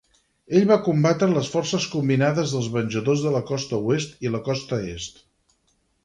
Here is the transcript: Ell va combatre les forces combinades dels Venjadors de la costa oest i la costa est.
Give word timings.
Ell 0.59 0.63
va 0.69 0.77
combatre 0.85 1.27
les 1.33 1.49
forces 1.55 1.83
combinades 1.91 2.53
dels 2.55 2.69
Venjadors 2.77 3.25
de 3.25 3.33
la 3.35 3.41
costa 3.51 3.81
oest 3.91 4.17
i 4.29 4.33
la 4.37 4.41
costa 4.49 4.81
est. 4.95 5.21